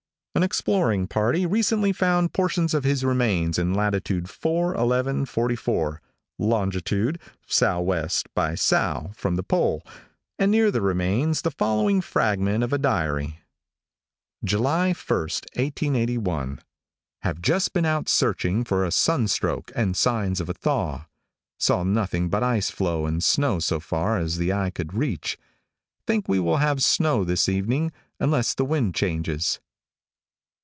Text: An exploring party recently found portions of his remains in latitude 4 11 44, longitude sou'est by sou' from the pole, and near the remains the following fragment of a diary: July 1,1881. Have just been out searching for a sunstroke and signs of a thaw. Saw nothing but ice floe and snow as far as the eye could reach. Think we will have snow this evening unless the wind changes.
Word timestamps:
An 0.33 0.43
exploring 0.43 1.07
party 1.07 1.45
recently 1.45 1.91
found 1.91 2.31
portions 2.31 2.73
of 2.73 2.85
his 2.85 3.03
remains 3.03 3.59
in 3.59 3.73
latitude 3.73 4.29
4 4.29 4.75
11 4.75 5.25
44, 5.25 6.01
longitude 6.39 7.19
sou'est 7.47 8.23
by 8.33 8.55
sou' 8.55 9.11
from 9.13 9.35
the 9.35 9.43
pole, 9.43 9.85
and 10.39 10.49
near 10.49 10.71
the 10.71 10.79
remains 10.81 11.41
the 11.41 11.51
following 11.51 11.99
fragment 11.99 12.63
of 12.63 12.71
a 12.71 12.77
diary: 12.77 13.41
July 14.41 14.93
1,1881. 14.93 16.59
Have 17.23 17.41
just 17.41 17.73
been 17.73 17.85
out 17.85 18.07
searching 18.07 18.63
for 18.63 18.85
a 18.85 18.89
sunstroke 18.91 19.69
and 19.75 19.97
signs 19.97 20.39
of 20.39 20.47
a 20.47 20.53
thaw. 20.53 21.07
Saw 21.59 21.83
nothing 21.83 22.29
but 22.29 22.41
ice 22.41 22.69
floe 22.69 23.05
and 23.05 23.21
snow 23.21 23.57
as 23.57 23.67
far 23.81 24.17
as 24.17 24.37
the 24.37 24.53
eye 24.53 24.69
could 24.69 24.93
reach. 24.93 25.37
Think 26.07 26.29
we 26.29 26.39
will 26.39 26.57
have 26.57 26.81
snow 26.81 27.25
this 27.25 27.49
evening 27.49 27.91
unless 28.17 28.53
the 28.53 28.65
wind 28.65 28.95
changes. 28.95 29.59